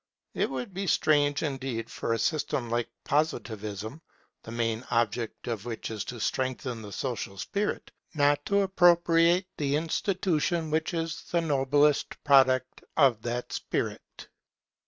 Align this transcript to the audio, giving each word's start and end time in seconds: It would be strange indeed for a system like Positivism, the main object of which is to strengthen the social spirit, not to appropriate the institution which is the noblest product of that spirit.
It 0.33 0.49
would 0.49 0.73
be 0.73 0.87
strange 0.87 1.43
indeed 1.43 1.87
for 1.91 2.11
a 2.13 2.17
system 2.17 2.71
like 2.71 2.89
Positivism, 3.03 4.01
the 4.41 4.49
main 4.51 4.83
object 4.89 5.47
of 5.47 5.63
which 5.65 5.91
is 5.91 6.03
to 6.05 6.19
strengthen 6.19 6.81
the 6.81 6.91
social 6.91 7.37
spirit, 7.37 7.91
not 8.15 8.43
to 8.47 8.61
appropriate 8.61 9.45
the 9.57 9.75
institution 9.75 10.71
which 10.71 10.95
is 10.95 11.25
the 11.29 11.39
noblest 11.41 12.23
product 12.23 12.83
of 12.97 13.21
that 13.21 13.53
spirit. 13.53 14.27